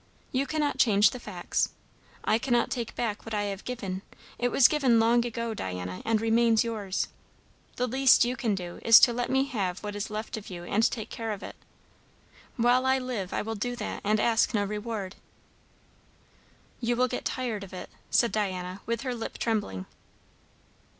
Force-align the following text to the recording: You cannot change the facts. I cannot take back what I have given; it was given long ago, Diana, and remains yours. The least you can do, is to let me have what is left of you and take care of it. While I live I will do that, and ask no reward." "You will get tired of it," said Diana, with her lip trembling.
You 0.31 0.47
cannot 0.47 0.79
change 0.79 1.11
the 1.11 1.19
facts. 1.19 1.69
I 2.23 2.39
cannot 2.39 2.71
take 2.71 2.95
back 2.95 3.23
what 3.23 3.35
I 3.35 3.43
have 3.43 3.63
given; 3.63 4.01
it 4.39 4.47
was 4.47 4.67
given 4.67 4.99
long 4.99 5.23
ago, 5.23 5.53
Diana, 5.53 6.01
and 6.03 6.19
remains 6.19 6.63
yours. 6.63 7.07
The 7.75 7.85
least 7.85 8.25
you 8.25 8.35
can 8.35 8.55
do, 8.55 8.79
is 8.81 8.99
to 9.01 9.13
let 9.13 9.29
me 9.29 9.43
have 9.45 9.83
what 9.83 9.95
is 9.95 10.09
left 10.09 10.37
of 10.37 10.49
you 10.49 10.63
and 10.63 10.89
take 10.89 11.11
care 11.11 11.31
of 11.31 11.43
it. 11.43 11.55
While 12.57 12.87
I 12.87 12.97
live 12.97 13.31
I 13.31 13.43
will 13.43 13.53
do 13.53 13.75
that, 13.75 14.01
and 14.03 14.19
ask 14.19 14.55
no 14.55 14.63
reward." 14.63 15.17
"You 16.79 16.95
will 16.95 17.07
get 17.07 17.23
tired 17.23 17.63
of 17.63 17.71
it," 17.71 17.91
said 18.09 18.31
Diana, 18.31 18.81
with 18.87 19.01
her 19.01 19.13
lip 19.13 19.37
trembling. 19.37 19.85